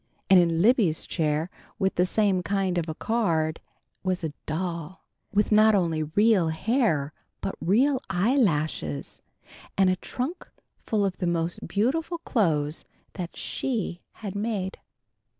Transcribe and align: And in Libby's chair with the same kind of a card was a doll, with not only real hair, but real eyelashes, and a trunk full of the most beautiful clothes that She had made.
And 0.31 0.39
in 0.39 0.63
Libby's 0.63 1.05
chair 1.05 1.51
with 1.77 1.93
the 1.93 2.07
same 2.07 2.41
kind 2.41 2.79
of 2.79 2.89
a 2.89 2.95
card 2.95 3.59
was 4.03 4.23
a 4.23 4.33
doll, 4.47 5.05
with 5.31 5.51
not 5.51 5.75
only 5.75 6.01
real 6.01 6.47
hair, 6.47 7.13
but 7.39 7.53
real 7.61 8.01
eyelashes, 8.09 9.21
and 9.77 9.91
a 9.91 9.95
trunk 9.97 10.49
full 10.87 11.05
of 11.05 11.17
the 11.17 11.27
most 11.27 11.67
beautiful 11.67 12.17
clothes 12.17 12.83
that 13.13 13.35
She 13.35 14.01
had 14.13 14.33
made. 14.33 14.79